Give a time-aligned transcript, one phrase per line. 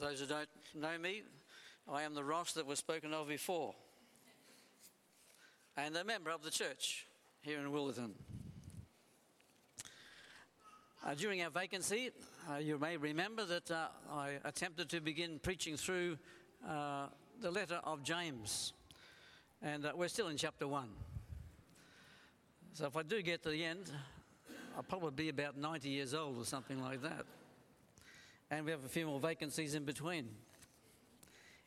[0.00, 1.22] Those who don't know me,
[1.92, 3.74] I am the Ross that was spoken of before,
[5.76, 7.06] and a member of the church
[7.40, 8.12] here in Willetton.
[11.04, 12.10] Uh, during our vacancy,
[12.48, 16.16] uh, you may remember that uh, I attempted to begin preaching through
[16.68, 17.06] uh,
[17.40, 18.74] the letter of James,
[19.62, 20.88] and uh, we're still in chapter 1.
[22.74, 23.90] So if I do get to the end,
[24.76, 27.26] I'll probably be about 90 years old or something like that.
[28.50, 30.28] And we have a few more vacancies in between.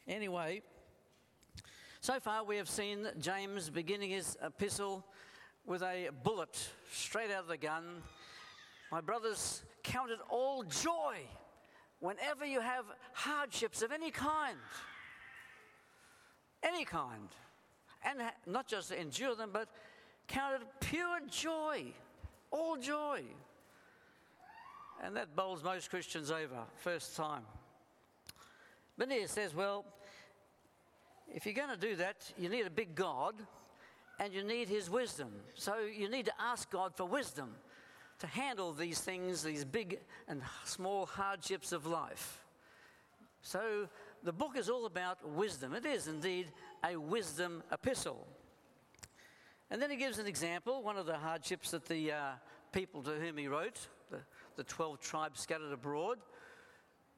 [0.07, 0.61] Anyway,
[1.99, 5.05] so far we have seen James beginning his epistle
[5.65, 8.01] with a bullet straight out of the gun
[8.91, 11.15] my brothers, count it all joy
[12.01, 14.57] whenever you have hardships of any kind.
[16.61, 17.29] Any kind.
[18.03, 19.69] And not just endure them, but
[20.27, 21.85] count it pure joy.
[22.51, 23.23] All joy.
[25.01, 27.43] And that bowls most Christians over, first time.
[28.97, 29.83] But says, well,
[31.27, 33.35] if you're going to do that, you need a big God
[34.19, 35.29] and you need his wisdom.
[35.55, 37.55] So you need to ask God for wisdom
[38.19, 42.43] to handle these things, these big and small hardships of life.
[43.41, 43.87] So
[44.23, 45.73] the book is all about wisdom.
[45.73, 46.51] It is indeed
[46.85, 48.27] a wisdom epistle.
[49.71, 52.21] And then he gives an example, one of the hardships that the uh,
[52.71, 54.19] people to whom he wrote, the,
[54.55, 56.19] the 12 tribes scattered abroad,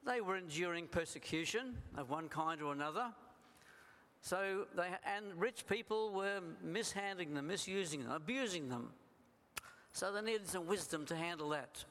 [0.06, 3.08] they were enduring persecution of one kind or another.
[4.22, 8.90] So they, and rich people were mishandling them, misusing them, abusing them.
[9.92, 11.84] So they needed some wisdom to handle that.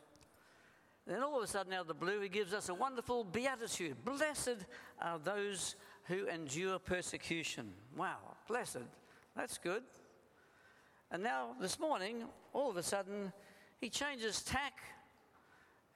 [1.07, 4.05] Then all of a sudden, out of the blue, he gives us a wonderful beatitude.
[4.05, 4.57] Blessed
[5.01, 7.73] are those who endure persecution.
[7.97, 8.79] Wow, blessed.
[9.37, 9.83] That's good.
[11.11, 13.33] And now, this morning, all of a sudden,
[13.81, 14.81] he changes tack.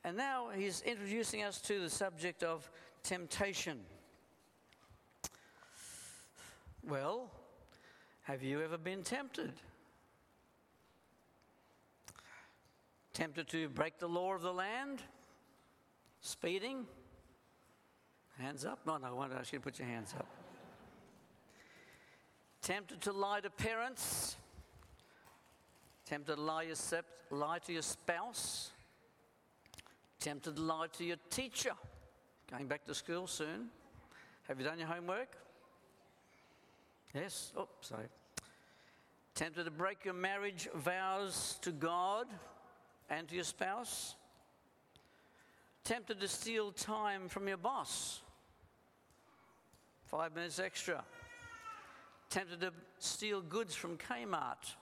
[0.07, 2.71] And now he's introducing us to the subject of
[3.03, 3.81] temptation.
[6.89, 7.29] Well,
[8.23, 9.53] have you ever been tempted?
[13.14, 15.03] Tempted to break the law of the land?
[16.20, 16.86] Speeding?
[18.39, 18.79] Hands up?
[18.86, 20.29] No, no, I want ask you to put your hands up.
[22.63, 24.36] Tempted to lie to parents?
[26.05, 26.67] Tempted to lie,
[27.33, 28.70] lie to your spouse?
[30.27, 31.70] Tempted to lie to your teacher?
[32.51, 33.69] Going back to school soon.
[34.48, 35.37] Have you done your homework?
[37.14, 37.53] Yes?
[37.57, 38.09] Oh, sorry.
[39.36, 42.27] Tempted to break your marriage vows to God?
[43.09, 44.17] and to your spouse?
[45.85, 48.20] Tempted to steal time from your boss?
[50.07, 51.05] Five minutes extra.
[52.31, 54.75] Tempted to steal goods from Kmart?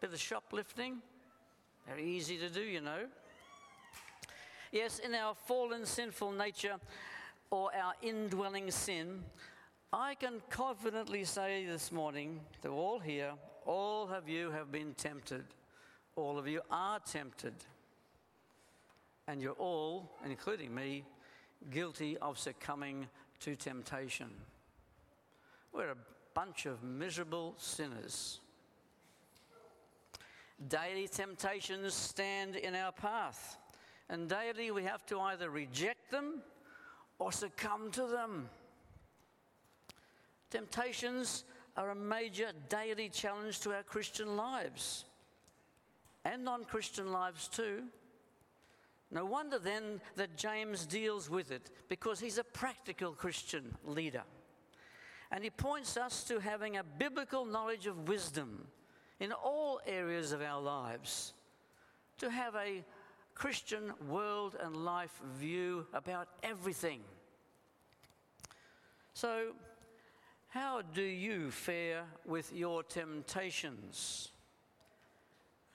[0.00, 0.98] Bit of shoplifting?
[1.84, 3.06] Very easy to do, you know.
[4.74, 6.76] Yes, in our fallen sinful nature
[7.50, 9.24] or our indwelling sin,
[9.90, 13.32] I can confidently say this morning to all here,
[13.64, 15.44] all of you have been tempted
[16.16, 17.54] all of you are tempted.
[19.26, 21.04] And you're all, including me,
[21.70, 23.06] guilty of succumbing
[23.40, 24.30] to temptation.
[25.72, 25.96] We're a
[26.34, 28.40] bunch of miserable sinners.
[30.68, 33.56] Daily temptations stand in our path,
[34.08, 36.42] and daily we have to either reject them
[37.18, 38.48] or succumb to them.
[40.50, 41.44] Temptations
[41.76, 45.04] are a major daily challenge to our Christian lives
[46.24, 47.84] and non Christian lives too.
[49.10, 54.22] No wonder then that James deals with it because he's a practical Christian leader.
[55.30, 58.66] And he points us to having a biblical knowledge of wisdom
[59.20, 61.34] in all areas of our lives,
[62.18, 62.84] to have a
[63.34, 67.00] Christian world and life view about everything.
[69.12, 69.52] So,
[70.48, 74.30] how do you fare with your temptations?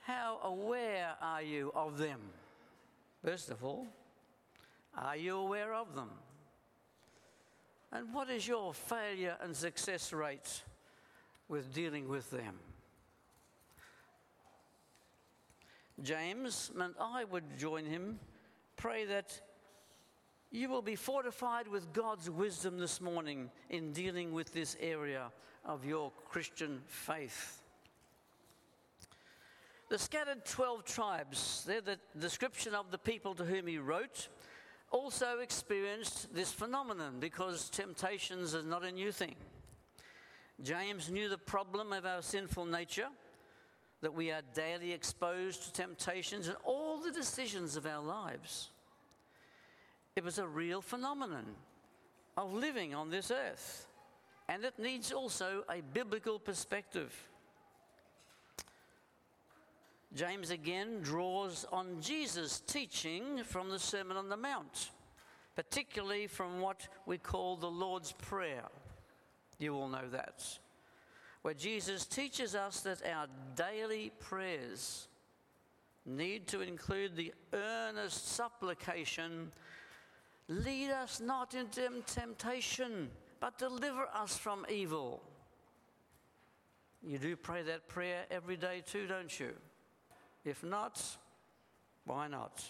[0.00, 2.20] How aware are you of them?
[3.22, 3.86] First of all,
[4.96, 6.10] are you aware of them?
[7.92, 10.62] And what is your failure and success rate
[11.48, 12.58] with dealing with them?
[16.02, 18.18] James, and I would join him,
[18.76, 19.40] pray that
[20.50, 25.30] you will be fortified with God's wisdom this morning in dealing with this area
[25.64, 27.62] of your Christian faith.
[29.90, 34.28] The scattered 12 tribes, they're the description of the people to whom he wrote,
[34.90, 39.34] also experienced this phenomenon because temptations is not a new thing.
[40.62, 43.08] James knew the problem of our sinful nature,
[44.00, 48.70] that we are daily exposed to temptations in all the decisions of our lives.
[50.16, 51.44] It was a real phenomenon,
[52.36, 53.86] of living on this earth.
[54.48, 57.14] And it needs also a biblical perspective.
[60.14, 64.90] James again draws on Jesus' teaching from the Sermon on the Mount,
[65.54, 68.64] particularly from what we call the Lord's Prayer.
[69.58, 70.42] You all know that.
[71.42, 73.26] Where Jesus teaches us that our
[73.56, 75.08] daily prayers
[76.04, 79.52] need to include the earnest supplication
[80.50, 83.08] lead us not into temptation,
[83.38, 85.22] but deliver us from evil.
[87.06, 89.52] You do pray that prayer every day too, don't you?
[90.44, 91.00] If not,
[92.04, 92.62] why not?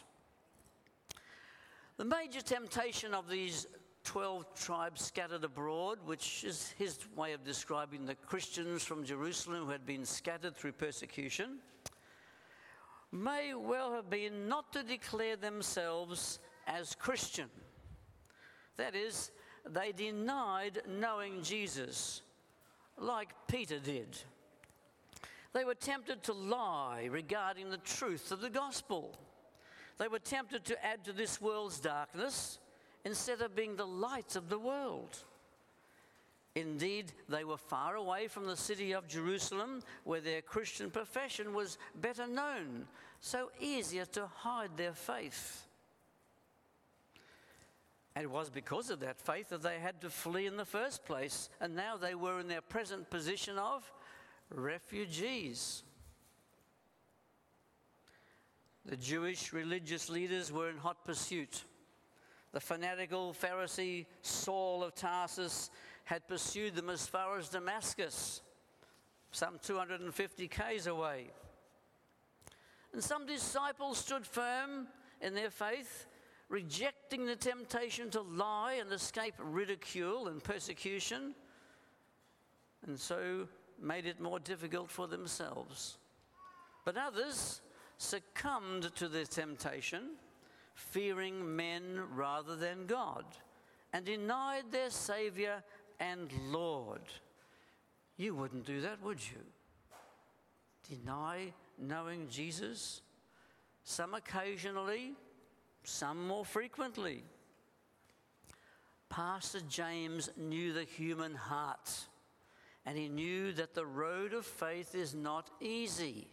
[1.96, 3.66] The major temptation of these
[4.04, 9.70] 12 tribes scattered abroad, which is his way of describing the Christians from Jerusalem who
[9.70, 11.58] had been scattered through persecution,
[13.12, 17.48] may well have been not to declare themselves as Christian.
[18.76, 19.30] That is,
[19.68, 22.22] they denied knowing Jesus,
[22.96, 24.16] like Peter did.
[25.52, 29.16] They were tempted to lie regarding the truth of the gospel.
[29.98, 32.58] They were tempted to add to this world's darkness
[33.04, 35.18] instead of being the light of the world.
[36.54, 41.78] Indeed, they were far away from the city of Jerusalem, where their Christian profession was
[41.94, 42.86] better known,
[43.20, 45.66] so easier to hide their faith.
[48.16, 51.04] And it was because of that faith that they had to flee in the first
[51.04, 53.90] place, and now they were in their present position of
[54.50, 55.84] refugees.
[58.84, 61.64] The Jewish religious leaders were in hot pursuit.
[62.52, 65.70] The fanatical Pharisee Saul of Tarsus
[66.04, 68.42] had pursued them as far as Damascus,
[69.30, 71.30] some 250 k's away.
[72.92, 74.88] And some disciples stood firm
[75.20, 76.06] in their faith,
[76.48, 81.36] rejecting the temptation to lie and escape ridicule and persecution,
[82.84, 83.46] and so
[83.80, 85.98] made it more difficult for themselves.
[86.84, 87.60] But others
[87.98, 90.16] succumbed to the temptation
[90.80, 93.24] fearing men rather than God,
[93.92, 95.62] and denied their Savior
[95.98, 97.02] and Lord.
[98.16, 99.40] You wouldn't do that, would you?
[100.88, 103.02] Deny knowing Jesus?
[103.84, 105.12] Some occasionally,
[105.84, 107.22] some more frequently.
[109.08, 111.90] Pastor James knew the human heart,
[112.86, 116.28] and he knew that the road of faith is not easy,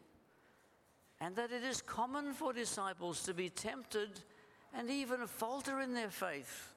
[1.19, 4.21] and that it is common for disciples to be tempted
[4.73, 6.73] and even falter in their faith.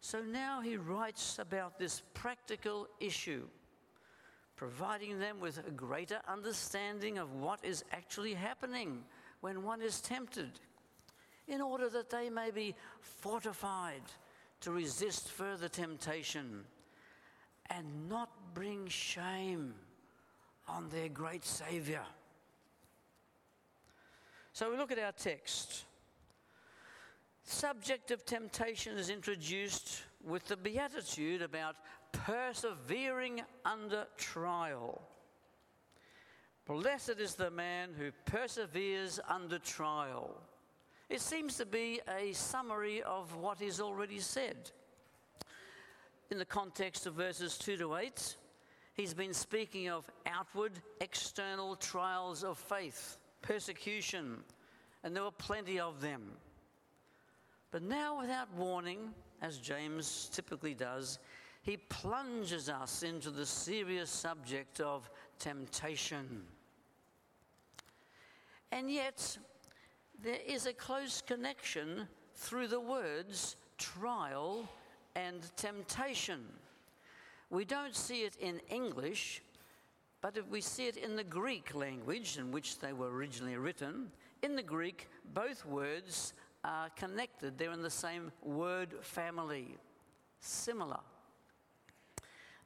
[0.00, 3.46] So now he writes about this practical issue,
[4.56, 9.04] providing them with a greater understanding of what is actually happening
[9.40, 10.60] when one is tempted,
[11.46, 14.02] in order that they may be fortified
[14.60, 16.64] to resist further temptation
[17.70, 19.74] and not bring shame
[20.66, 22.02] on their great Savior.
[24.52, 25.84] So we look at our text
[27.48, 31.76] subject of temptation is introduced with the beatitude about
[32.12, 35.02] persevering under trial.
[36.66, 40.36] Blessed is the man who perseveres under trial.
[41.08, 44.70] It seems to be a summary of what is already said.
[46.30, 48.36] In the context of verses 2 to 8,
[48.92, 54.44] he's been speaking of outward, external trials of faith, persecution,
[55.02, 56.32] and there were plenty of them.
[57.70, 61.18] But now, without warning, as James typically does,
[61.62, 66.42] he plunges us into the serious subject of temptation.
[68.72, 69.36] And yet,
[70.22, 74.68] there is a close connection through the words trial
[75.14, 76.44] and temptation.
[77.50, 79.42] We don't see it in English,
[80.20, 84.10] but if we see it in the Greek language in which they were originally written,
[84.42, 86.34] in the Greek, both words
[86.96, 89.76] connected, they're in the same word family,
[90.40, 91.00] similar.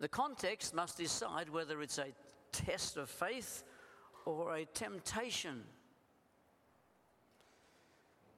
[0.00, 2.08] The context must decide whether it's a
[2.50, 3.62] test of faith
[4.24, 5.62] or a temptation.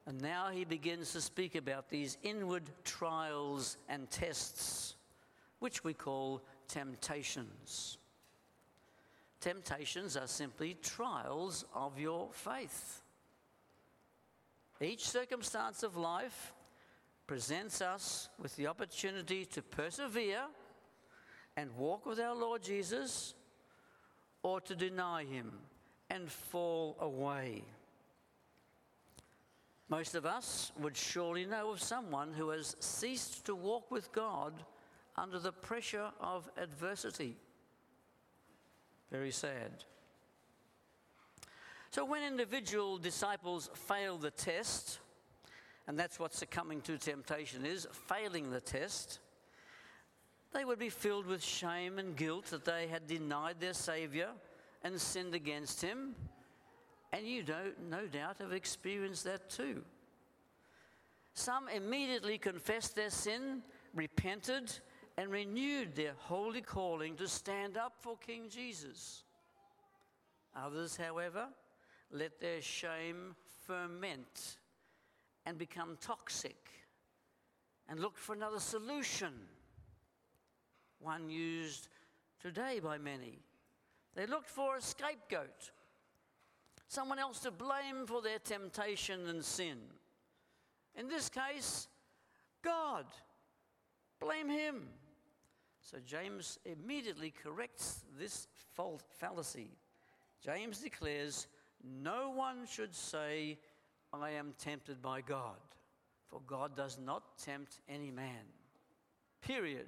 [0.06, 4.97] And now he begins to speak about these inward trials and tests,
[5.61, 7.97] which we call temptations.
[9.40, 13.03] Temptations are simply trials of your faith.
[14.81, 16.52] Each circumstance of life
[17.26, 20.43] presents us with the opportunity to persevere
[21.57, 23.35] and walk with our Lord Jesus
[24.43, 25.52] or to deny him
[26.11, 27.64] and fall away.
[29.88, 34.64] Most of us would surely know of someone who has ceased to walk with God
[35.16, 37.37] under the pressure of adversity.
[39.11, 39.85] Very sad.
[41.94, 44.98] So, when individual disciples fail the test,
[45.86, 49.20] and that's what succumbing to temptation is failing the test,
[50.52, 54.30] they would be filled with shame and guilt that they had denied their Saviour
[54.82, 56.16] and sinned against Him.
[57.12, 59.84] And you don't, no doubt have experienced that too.
[61.34, 63.62] Some immediately confessed their sin,
[63.94, 64.72] repented,
[65.16, 69.22] and renewed their holy calling to stand up for King Jesus.
[70.56, 71.46] Others, however,
[72.11, 73.34] let their shame
[73.66, 74.58] ferment
[75.46, 76.70] and become toxic
[77.88, 79.32] and look for another solution,
[81.00, 81.88] one used
[82.40, 83.38] today by many.
[84.14, 85.70] They looked for a scapegoat,
[86.88, 89.78] someone else to blame for their temptation and sin.
[90.96, 91.88] In this case,
[92.62, 93.06] God.
[94.20, 94.88] Blame Him.
[95.82, 98.49] So James immediately corrects this
[99.18, 99.70] fallacy.
[100.42, 101.46] James declares
[101.85, 103.59] no one should say,
[104.12, 105.59] I am tempted by God,
[106.31, 108.45] for God does not tempt any man.
[109.43, 109.87] Period.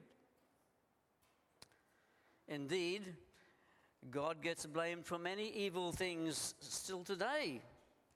[2.48, 3.02] Indeed,
[4.10, 7.60] God gets blamed for many evil things still today,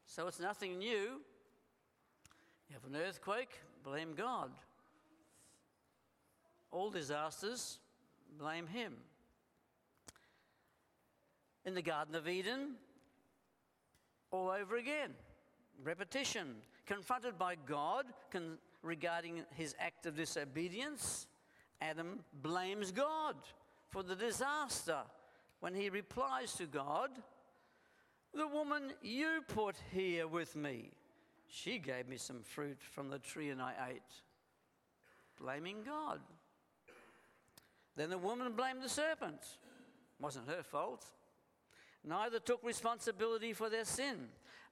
[0.07, 1.21] so it's nothing new.
[2.69, 4.51] You have an earthquake, blame God.
[6.71, 7.79] All disasters,
[8.39, 8.95] blame Him.
[11.65, 12.77] In the Garden of Eden,
[14.31, 15.11] all over again.
[15.83, 16.57] Repetition.
[16.87, 21.27] Confronted by God con- regarding his act of disobedience,
[21.81, 23.37] Adam blames God
[23.89, 24.99] for the disaster
[25.61, 27.11] when he replies to God,
[28.35, 30.91] The woman you put here with me,
[31.49, 34.03] she gave me some fruit from the tree and I ate.
[35.41, 36.21] Blaming God.
[37.97, 39.41] Then the woman blamed the serpent.
[40.21, 41.05] Wasn't her fault.
[42.05, 44.29] Neither took responsibility for their sin.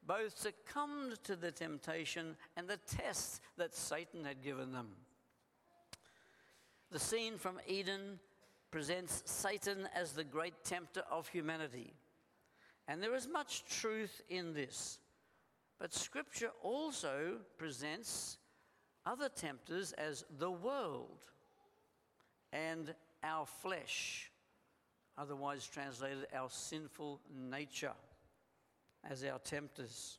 [0.07, 4.89] Both succumbed to the temptation and the test that Satan had given them.
[6.91, 8.19] The scene from Eden
[8.71, 11.93] presents Satan as the great tempter of humanity.
[12.87, 14.99] And there is much truth in this.
[15.79, 18.39] But Scripture also presents
[19.05, 21.21] other tempters as the world
[22.53, 24.31] and our flesh
[25.19, 27.21] otherwise translated our sinful
[27.51, 27.93] nature,
[29.09, 30.19] as our tempters.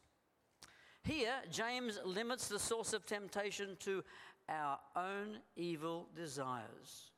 [1.03, 4.03] Here, James limits the source of temptation to
[4.49, 7.11] our own evil desires.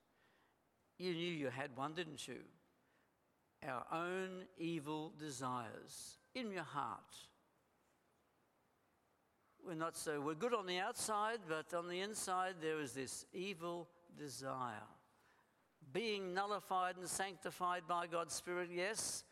[0.97, 2.37] You knew you had one, didn't you?
[3.67, 6.99] Our own evil desires in your heart.
[9.65, 13.25] We're not so, we're good on the outside, but on the inside there is this
[13.33, 14.87] evil desire
[15.93, 19.23] being nullified and sanctified by God's Spirit, yes,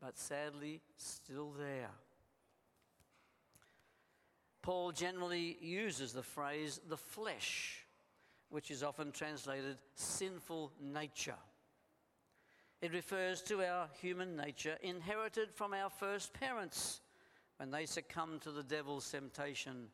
[0.00, 1.90] but sadly still there.
[4.62, 7.84] Paul generally uses the phrase the flesh,
[8.50, 11.38] which is often translated sinful nature.
[12.82, 17.00] It refers to our human nature inherited from our first parents
[17.58, 19.88] when they succumbed to the devil's temptation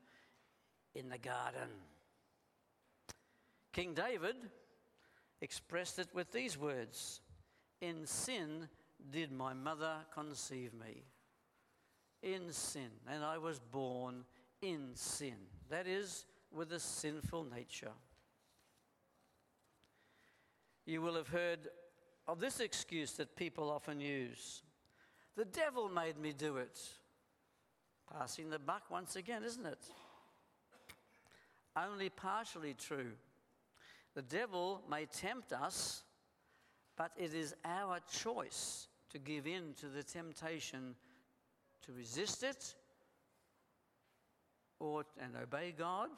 [0.94, 1.68] in the garden.
[3.72, 4.36] King David
[5.42, 7.20] expressed it with these words
[7.82, 8.68] In sin
[9.10, 11.02] did my mother conceive me.
[12.22, 12.88] In sin.
[13.06, 14.24] And I was born
[14.62, 15.34] in sin.
[15.68, 17.92] That is, with a sinful nature.
[20.86, 21.68] You will have heard
[22.28, 24.62] of this excuse that people often use
[25.36, 26.78] The devil made me do it.
[28.12, 29.84] Passing the buck once again, isn't it?
[31.74, 33.12] Only partially true.
[34.14, 36.02] The devil may tempt us,
[36.96, 40.94] but it is our choice to give in to the temptation
[41.86, 42.74] to resist it
[44.78, 46.10] or and obey God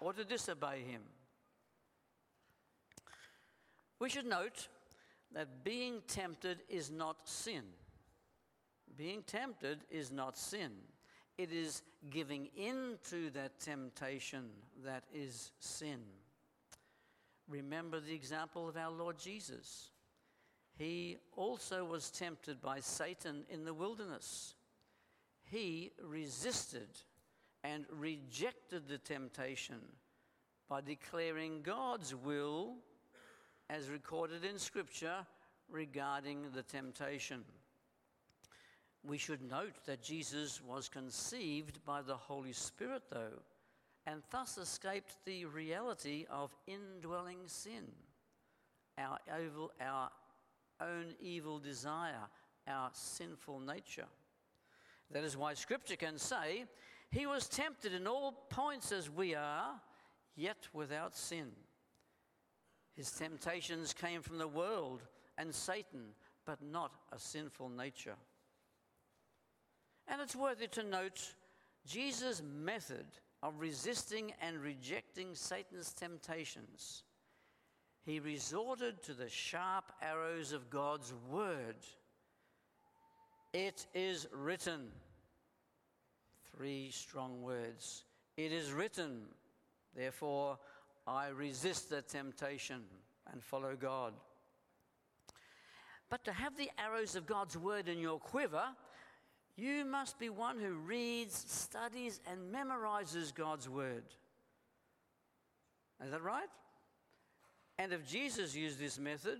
[0.00, 1.02] or to disobey him.
[3.98, 4.68] We should note
[5.32, 7.62] that being tempted is not sin.
[8.96, 10.72] Being tempted is not sin.
[11.38, 14.50] It is giving in to that temptation
[14.84, 16.00] that is sin.
[17.50, 19.90] Remember the example of our Lord Jesus.
[20.78, 24.54] He also was tempted by Satan in the wilderness.
[25.42, 26.88] He resisted
[27.64, 29.80] and rejected the temptation
[30.68, 32.76] by declaring God's will
[33.68, 35.26] as recorded in Scripture
[35.68, 37.44] regarding the temptation.
[39.02, 43.42] We should note that Jesus was conceived by the Holy Spirit, though,
[44.10, 47.84] and thus escaped the reality of indwelling sin,
[48.98, 50.10] our, evil, our
[50.80, 52.28] own evil desire,
[52.66, 54.06] our sinful nature.
[55.12, 56.64] That is why Scripture can say,
[57.10, 59.80] He was tempted in all points as we are,
[60.34, 61.52] yet without sin.
[62.96, 65.02] His temptations came from the world
[65.38, 66.14] and Satan,
[66.44, 68.16] but not a sinful nature.
[70.08, 71.34] And it's worthy to note
[71.86, 73.06] Jesus' method
[73.42, 77.04] of resisting and rejecting Satan's temptations.
[78.04, 81.76] He resorted to the sharp arrows of God's word.
[83.52, 84.88] It is written.
[86.56, 88.04] Three strong words.
[88.36, 89.22] It is written.
[89.94, 90.58] Therefore,
[91.06, 92.82] I resist the temptation
[93.32, 94.14] and follow God.
[96.08, 98.64] But to have the arrows of God's word in your quiver,
[99.56, 104.04] you must be one who reads, studies, and memorizes God's word.
[106.04, 106.48] Is that right?
[107.78, 109.38] And if Jesus used this method,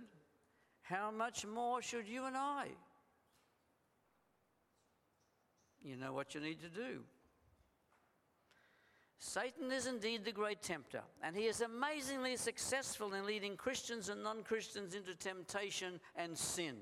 [0.81, 2.67] how much more should you and I?
[5.83, 7.01] You know what you need to do.
[9.17, 14.23] Satan is indeed the great tempter, and he is amazingly successful in leading Christians and
[14.23, 16.75] non Christians into temptation and sin.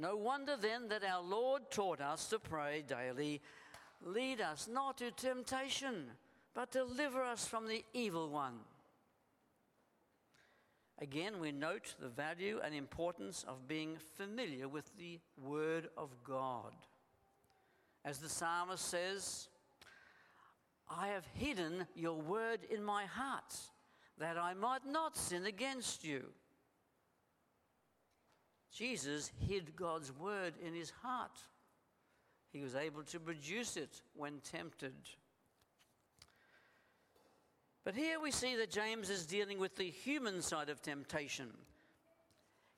[0.00, 3.42] No wonder then that our Lord taught us to pray daily
[4.02, 6.06] lead us not to temptation,
[6.54, 8.60] but deliver us from the evil one.
[11.02, 16.72] Again, we note the value and importance of being familiar with the Word of God.
[18.02, 19.48] As the psalmist says,
[20.88, 23.54] I have hidden your word in my heart
[24.16, 26.24] that I might not sin against you.
[28.72, 31.38] Jesus hid God's word in his heart.
[32.52, 34.94] He was able to produce it when tempted.
[37.84, 41.48] But here we see that James is dealing with the human side of temptation.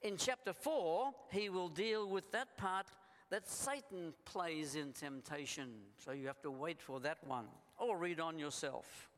[0.02, 2.86] In chapter 4, he will deal with that part
[3.30, 5.70] that Satan plays in temptation.
[6.04, 7.46] So you have to wait for that one
[7.78, 9.08] or read on yourself.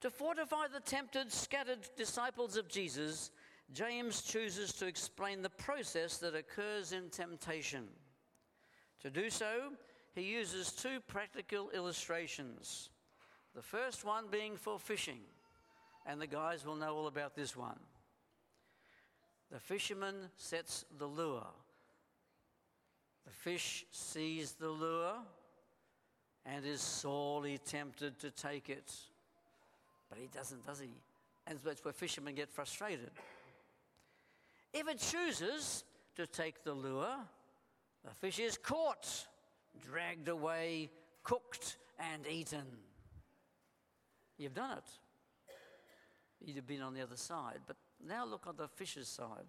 [0.00, 3.30] To fortify the tempted, scattered disciples of Jesus,
[3.72, 7.84] James chooses to explain the process that occurs in temptation.
[9.02, 9.72] To do so,
[10.14, 12.90] he uses two practical illustrations.
[13.54, 15.20] The first one being for fishing,
[16.06, 17.78] and the guys will know all about this one.
[19.50, 21.46] The fisherman sets the lure.
[23.26, 25.14] The fish sees the lure
[26.44, 28.92] and is sorely tempted to take it.
[30.08, 30.90] But he doesn't, does he?
[31.46, 33.10] And that's where fishermen get frustrated.
[34.78, 35.84] If it chooses
[36.16, 37.16] to take the lure,
[38.04, 39.26] the fish is caught,
[39.80, 40.90] dragged away,
[41.22, 42.66] cooked, and eaten.
[44.36, 44.84] You've done it.
[46.44, 49.46] You'd have been on the other side, but now look on the fish's side.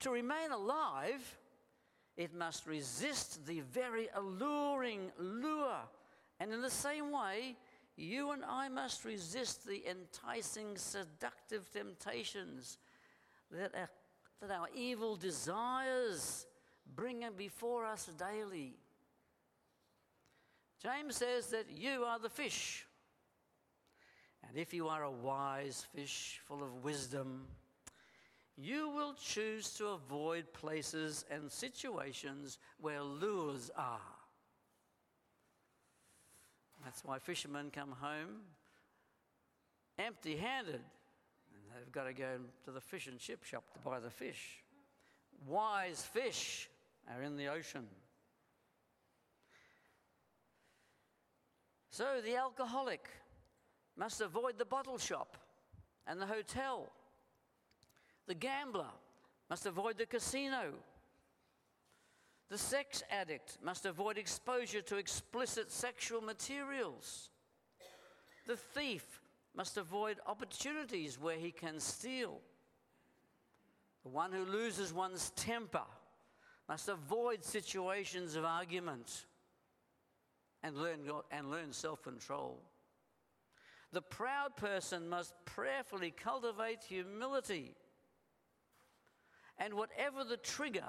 [0.00, 1.38] To remain alive,
[2.18, 5.80] it must resist the very alluring lure.
[6.38, 7.56] And in the same way,
[7.96, 12.76] you and I must resist the enticing, seductive temptations
[13.50, 13.88] that our,
[14.40, 16.46] that our evil desires
[16.94, 18.76] bring before us daily.
[20.82, 22.86] James says that you are the fish.
[24.48, 27.46] And if you are a wise fish full of wisdom,
[28.56, 34.00] you will choose to avoid places and situations where lures are.
[36.84, 38.42] That's why fishermen come home
[39.98, 40.84] empty handed and
[41.78, 44.62] they've got to go to the fish and chip shop to buy the fish.
[45.46, 46.68] Wise fish
[47.14, 47.86] are in the ocean.
[51.90, 53.08] So the alcoholic
[53.96, 55.36] must avoid the bottle shop
[56.06, 56.90] and the hotel
[58.28, 58.90] the gambler
[59.48, 60.74] must avoid the casino.
[62.50, 67.30] The sex addict must avoid exposure to explicit sexual materials.
[68.46, 69.22] The thief
[69.58, 72.38] must avoid opportunities where he can steal.
[74.04, 75.82] The one who loses one's temper
[76.68, 79.26] must avoid situations of argument
[80.62, 81.00] and learn,
[81.32, 82.62] and learn self control.
[83.90, 87.74] The proud person must prayerfully cultivate humility
[89.58, 90.88] and whatever the trigger,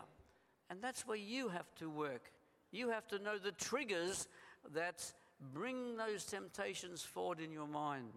[0.70, 2.32] and that's where you have to work.
[2.72, 4.28] You have to know the triggers
[4.76, 5.12] that
[5.54, 8.12] bring those temptations forward in your mind.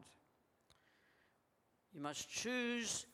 [1.93, 3.07] You must choose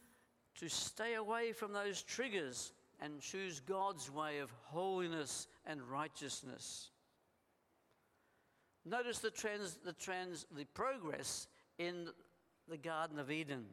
[0.59, 6.91] to stay away from those triggers and choose God's way of holiness and righteousness.
[8.85, 11.47] Notice the, trans, the, trans, the progress
[11.79, 12.09] in
[12.69, 13.64] the Garden of Eden.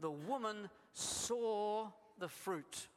[0.00, 2.88] The woman saw the fruit,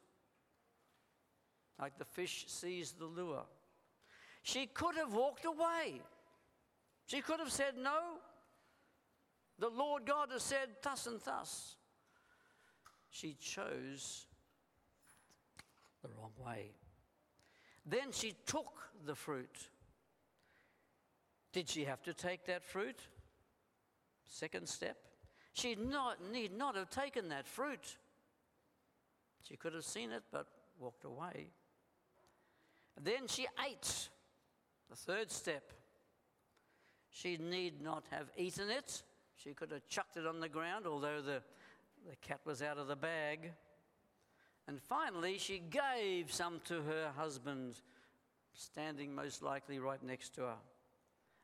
[1.80, 3.44] like the fish sees the lure.
[4.42, 6.00] She could have walked away.
[7.06, 7.98] She could have said, No.
[9.62, 11.76] The Lord God has said thus and thus.
[13.10, 14.26] She chose
[16.02, 16.72] the wrong way.
[17.86, 19.68] Then she took the fruit.
[21.52, 22.98] Did she have to take that fruit?
[24.28, 24.96] Second step.
[25.52, 27.98] She not, need not have taken that fruit.
[29.46, 31.50] She could have seen it but walked away.
[33.00, 34.08] Then she ate.
[34.90, 35.72] The third step.
[37.10, 39.04] She need not have eaten it.
[39.42, 41.42] She could have chucked it on the ground, although the,
[42.08, 43.50] the cat was out of the bag.
[44.68, 47.74] And finally, she gave some to her husband,
[48.54, 50.56] standing most likely right next to her.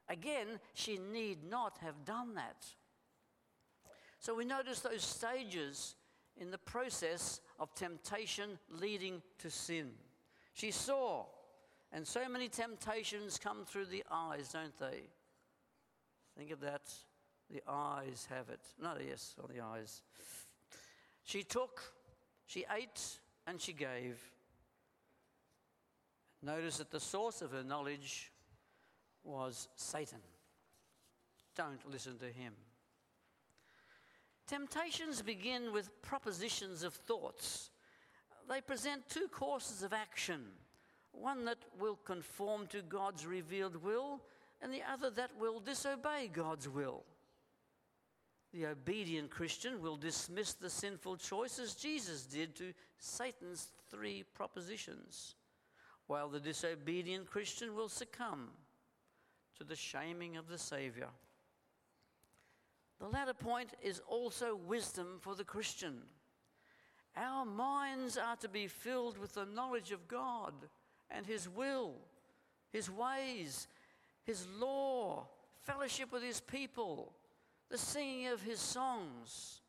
[0.08, 2.66] Again, she need not have done that.
[4.20, 5.96] So we notice those stages
[6.37, 9.90] in the process of temptation leading to sin.
[10.54, 11.26] She saw,
[11.92, 15.02] and so many temptations come through the eyes, don't they?
[16.37, 16.92] Think of that.
[17.50, 18.61] The eyes have it.
[18.80, 20.02] No, yes, on the eyes.
[21.24, 21.80] She took,
[22.46, 24.18] she ate, and she gave.
[26.42, 28.30] Notice that the source of her knowledge
[29.24, 30.20] was Satan.
[31.56, 32.52] Don't listen to him.
[34.46, 37.70] Temptations begin with propositions of thoughts.
[38.48, 40.46] They present two courses of action
[41.12, 44.20] one that will conform to God's revealed will,
[44.62, 47.04] and the other that will disobey God's will.
[48.52, 55.34] The obedient Christian will dismiss the sinful choices Jesus did to Satan's three propositions,
[56.06, 58.48] while the disobedient Christian will succumb
[59.58, 61.08] to the shaming of the Savior.
[62.98, 65.98] The latter point is also wisdom for the Christian.
[67.16, 70.54] Our minds are to be filled with the knowledge of God
[71.11, 71.94] and His will,
[72.70, 73.68] His ways,
[74.24, 75.26] His law,
[75.62, 77.12] fellowship with His people,
[77.70, 79.61] the singing of His songs.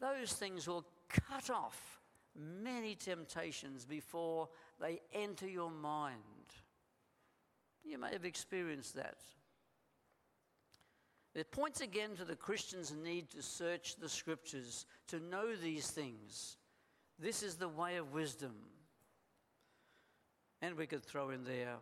[0.00, 2.00] Those things will cut off
[2.36, 4.48] many temptations before
[4.80, 6.18] they enter your mind.
[7.84, 9.18] You may have experienced that.
[11.34, 16.58] It points again to the Christian's need to search the scriptures, to know these things.
[17.18, 18.52] This is the way of wisdom.
[20.60, 21.76] And we could throw in there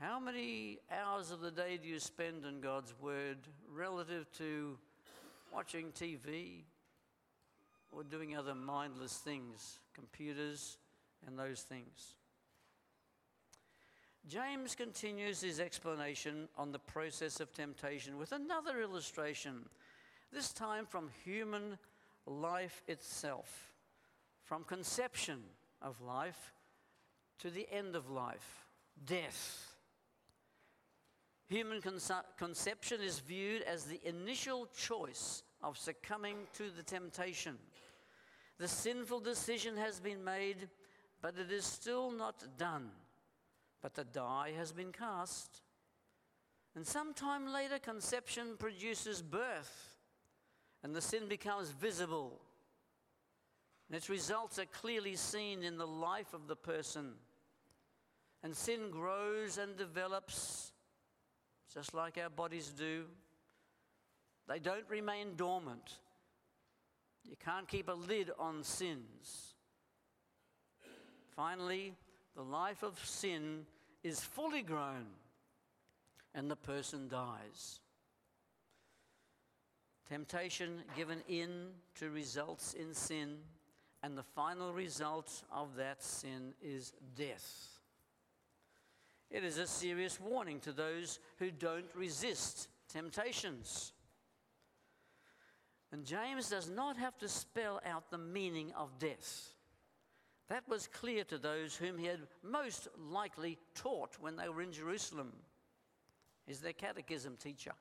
[0.00, 3.38] how many hours of the day do you spend in God's Word
[3.72, 4.76] relative to
[5.54, 6.64] watching TV
[7.90, 10.76] or doing other mindless things, computers
[11.26, 12.14] and those things?
[14.28, 19.66] James continues his explanation on the process of temptation with another illustration,
[20.30, 21.78] this time from human
[22.26, 23.72] life itself,
[24.44, 25.38] from conception
[25.80, 26.52] of life
[27.38, 28.66] to the end of life,
[29.06, 29.75] death.
[31.48, 31.80] Human
[32.36, 37.56] conception is viewed as the initial choice of succumbing to the temptation.
[38.58, 40.68] The sinful decision has been made,
[41.22, 42.90] but it is still not done
[43.86, 45.62] but the die has been cast.
[46.74, 49.96] And sometime later, conception produces birth,
[50.82, 52.40] and the sin becomes visible.
[53.88, 57.12] And its results are clearly seen in the life of the person.
[58.42, 60.72] And sin grows and develops,
[61.72, 63.04] just like our bodies do.
[64.48, 65.98] They don't remain dormant.
[67.24, 69.54] You can't keep a lid on sins.
[71.34, 71.94] Finally,
[72.34, 73.66] the life of sin
[74.02, 75.06] is fully grown
[76.34, 77.80] and the person dies.
[80.08, 83.38] Temptation given in to results in sin,
[84.02, 87.75] and the final result of that sin is death.
[89.30, 93.92] It is a serious warning to those who don't resist temptations.
[95.92, 99.52] And James does not have to spell out the meaning of death.
[100.48, 104.72] That was clear to those whom he had most likely taught when they were in
[104.72, 105.32] Jerusalem.
[106.46, 107.72] Is their catechism teacher.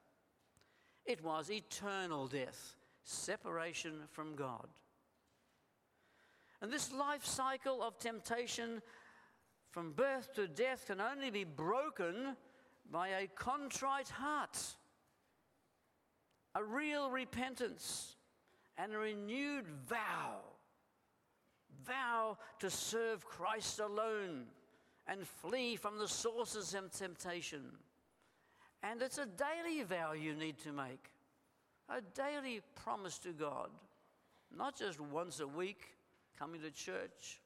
[1.05, 4.67] It was eternal death, separation from God.
[6.61, 8.81] And this life cycle of temptation
[9.75, 12.37] from birth to death can only be broken
[12.89, 14.57] by a contrite heart,
[16.55, 18.15] a real repentance,
[18.77, 20.37] and a renewed vow
[21.85, 24.45] vow to serve Christ alone
[25.07, 27.63] and flee from the sources of temptation.
[28.81, 31.11] And it's a daily vow you need to make,
[31.89, 33.71] a daily promise to God,
[34.55, 35.97] not just once a week
[36.39, 37.41] coming to church,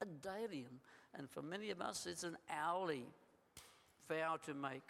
[0.00, 0.64] a daily.
[1.16, 3.06] And for many of us, it's an hourly
[4.08, 4.88] vow to make.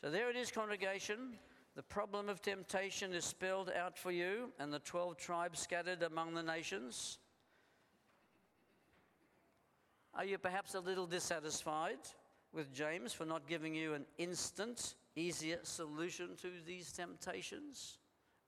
[0.00, 1.38] So there it is, congregation.
[1.74, 6.34] The problem of temptation is spelled out for you, and the 12 tribes scattered among
[6.34, 7.18] the nations.
[10.14, 11.98] Are you perhaps a little dissatisfied
[12.52, 17.98] with James for not giving you an instant, easier solution to these temptations?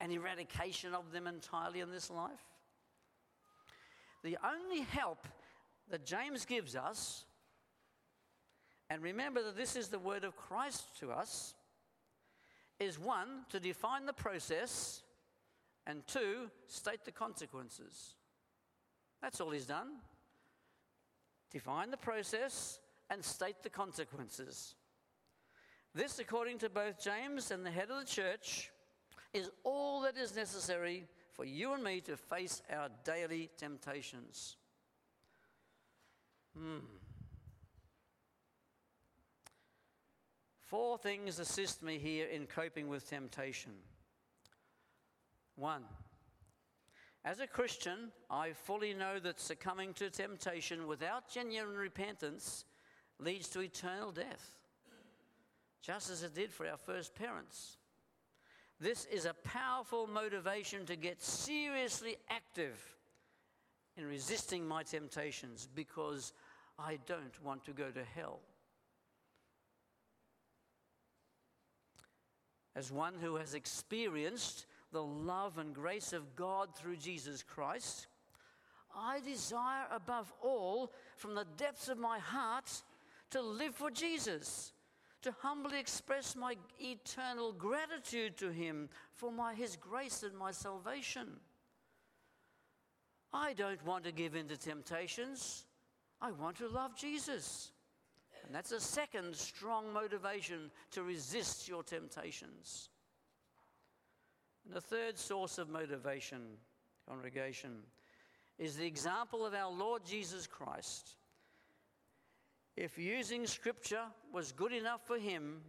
[0.01, 2.45] An eradication of them entirely in this life?
[4.25, 5.27] The only help
[5.91, 7.25] that James gives us,
[8.91, 11.55] and remember that this is the word of Christ to us,
[12.79, 15.03] is one, to define the process,
[15.87, 18.15] and two, state the consequences.
[19.21, 19.89] That's all he's done.
[21.51, 24.75] Define the process and state the consequences.
[25.95, 28.71] This, according to both James and the head of the church,
[29.35, 34.57] is all that is necessary for you and me to face our daily temptations.
[36.57, 36.79] Hmm.
[40.61, 43.73] Four things assist me here in coping with temptation.
[45.57, 45.85] One,
[47.25, 52.65] as a Christian, I fully know that succumbing to temptation without genuine repentance
[53.21, 54.57] leads to eternal death,
[55.83, 57.77] just as it did for our first parents.
[58.81, 62.97] This is a powerful motivation to get seriously active
[63.97, 66.33] in resisting my temptations because
[66.79, 68.41] I don't want to go to hell.
[72.75, 78.07] As one who has experienced the love and grace of God through Jesus Christ,
[78.97, 82.71] I desire above all, from the depths of my heart,
[83.31, 84.73] to live for Jesus,
[85.23, 91.29] to humbly express my eternal gratitude to Him for my, His grace and my salvation.
[93.33, 95.65] I don't want to give in to temptations.
[96.23, 97.73] I want to love Jesus.
[98.47, 102.91] And that's a second strong motivation to resist your temptations.
[104.65, 106.43] And the third source of motivation,
[107.09, 107.83] congregation,
[108.59, 111.17] is the example of our Lord Jesus Christ.
[112.77, 115.61] If using Scripture was good enough for him,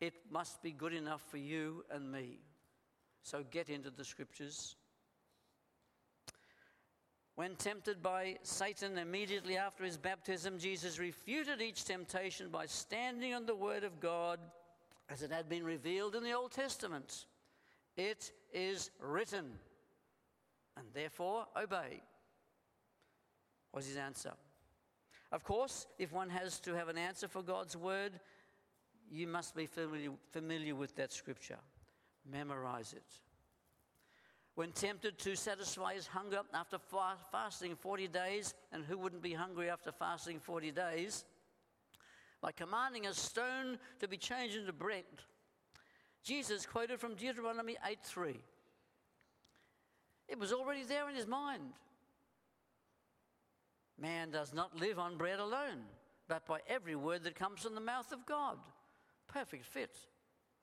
[0.00, 2.38] it must be good enough for you and me.
[3.22, 4.76] So get into the Scriptures.
[7.40, 13.46] When tempted by Satan immediately after his baptism, Jesus refuted each temptation by standing on
[13.46, 14.38] the Word of God
[15.08, 17.24] as it had been revealed in the Old Testament.
[17.96, 19.52] It is written,
[20.76, 22.02] and therefore obey,
[23.72, 24.34] was his answer.
[25.32, 28.20] Of course, if one has to have an answer for God's word,
[29.10, 31.60] you must be familiar, familiar with that scripture.
[32.30, 33.18] Memorize it.
[34.60, 36.76] When tempted to satisfy his hunger after
[37.32, 41.24] fasting 40 days, and who wouldn't be hungry after fasting 40 days?
[42.42, 45.06] By commanding a stone to be changed into bread,
[46.22, 48.44] Jesus quoted from Deuteronomy 8:3.
[50.28, 51.72] It was already there in his mind.
[53.96, 55.88] Man does not live on bread alone,
[56.28, 58.58] but by every word that comes from the mouth of God.
[59.26, 60.06] Perfect fit.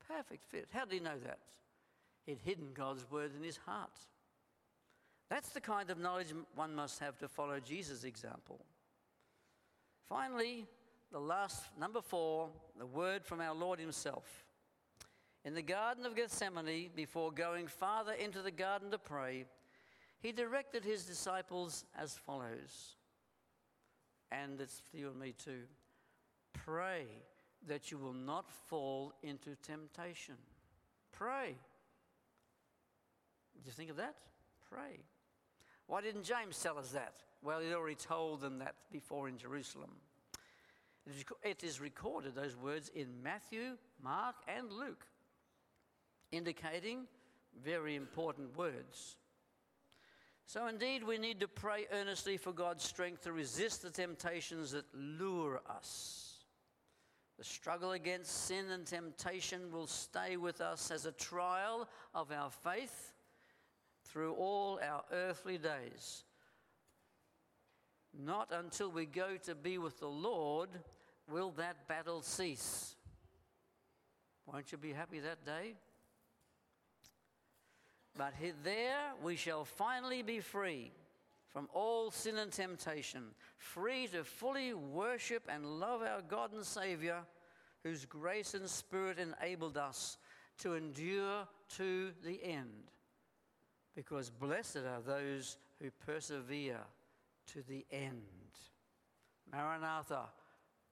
[0.07, 0.69] Perfect fit.
[0.71, 1.39] How did he know that?
[2.27, 3.99] He'd hidden God's word in his heart.
[5.29, 8.59] That's the kind of knowledge one must have to follow Jesus' example.
[10.07, 10.65] Finally,
[11.11, 14.45] the last, number four, the word from our Lord Himself.
[15.45, 19.45] In the Garden of Gethsemane, before going farther into the garden to pray,
[20.19, 22.95] He directed His disciples as follows.
[24.31, 25.63] And it's for you and me too.
[26.53, 27.05] Pray
[27.67, 30.35] that you will not fall into temptation.
[31.13, 31.55] Pray.
[33.57, 34.15] Did you think of that?
[34.69, 35.03] Pray.
[35.87, 37.15] Why didn't James tell us that?
[37.41, 39.91] Well, he'd already told them that before in Jerusalem.
[41.43, 45.05] It is recorded, those words, in Matthew, Mark, and Luke
[46.31, 47.07] indicating
[47.63, 49.15] very important words.
[50.45, 54.85] So, indeed, we need to pray earnestly for God's strength to resist the temptations that
[54.93, 56.43] lure us.
[57.37, 62.49] The struggle against sin and temptation will stay with us as a trial of our
[62.49, 63.13] faith
[64.11, 66.23] through all our earthly days.
[68.17, 70.69] Not until we go to be with the Lord
[71.29, 72.95] will that battle cease.
[74.45, 75.75] Won't you be happy that day?
[78.17, 80.91] But there we shall finally be free
[81.47, 83.23] from all sin and temptation,
[83.57, 87.19] free to fully worship and love our God and Savior,
[87.83, 90.17] whose grace and spirit enabled us
[90.59, 92.91] to endure to the end.
[93.97, 96.81] Because blessed are those who persevere
[97.47, 98.21] to the end.
[99.51, 100.25] Maranatha,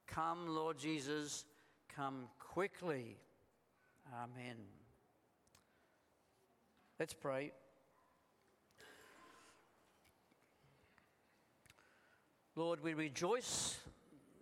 [0.07, 1.45] come, Lord Jesus,
[1.95, 3.17] come quickly.
[4.11, 4.55] Amen.
[6.99, 7.51] Let's pray.
[12.55, 13.77] Lord, we rejoice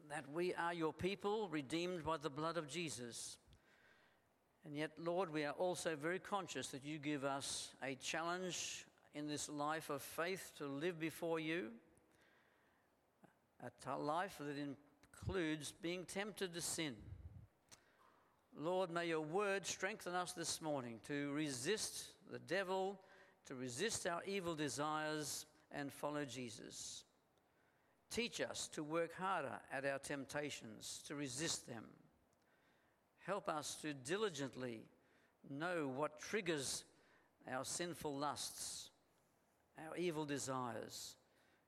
[0.10, 3.36] that we are your people, redeemed by the blood of Jesus.
[4.66, 9.28] And yet, Lord, we are also very conscious that you give us a challenge in
[9.28, 11.70] this life of faith to live before you,
[13.88, 16.96] a life that includes being tempted to sin.
[18.58, 23.00] Lord, may your word strengthen us this morning to resist the devil,
[23.48, 27.04] to resist our evil desires, and follow Jesus.
[28.12, 31.86] Teach us to work harder at our temptations, to resist them.
[33.26, 34.82] Help us to diligently
[35.50, 36.84] know what triggers
[37.52, 38.90] our sinful lusts,
[39.80, 41.16] our evil desires,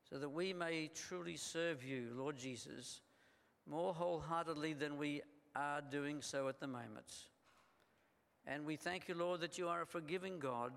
[0.08, 3.00] so that we may truly serve you, Lord Jesus,
[3.68, 5.22] more wholeheartedly than we
[5.54, 7.26] are doing so at the moment.
[8.46, 10.72] And we thank you, Lord, that you are a forgiving God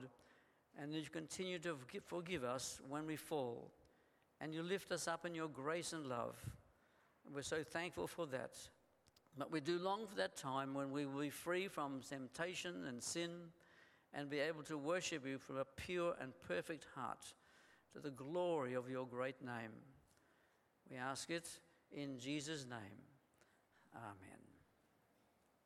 [0.82, 3.70] and that you continue to forgive us when we fall.
[4.42, 6.36] And you lift us up in your grace and love.
[7.26, 8.58] And we're so thankful for that.
[9.40, 13.02] But we do long for that time when we will be free from temptation and
[13.02, 13.32] sin
[14.14, 17.26] and be able to worship you from a pure and perfect heart
[17.94, 19.72] to the glory of your great name.
[20.92, 21.48] We ask it
[21.90, 23.00] in Jesus' name.
[23.96, 24.39] Amen.